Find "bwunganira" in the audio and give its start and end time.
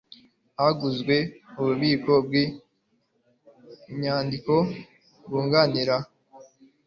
5.25-5.95